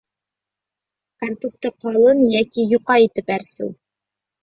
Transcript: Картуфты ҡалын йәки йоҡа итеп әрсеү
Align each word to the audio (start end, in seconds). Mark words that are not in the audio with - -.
Картуфты 1.19 1.73
ҡалын 1.87 2.25
йәки 2.33 2.69
йоҡа 2.75 3.01
итеп 3.07 3.33
әрсеү 3.41 3.73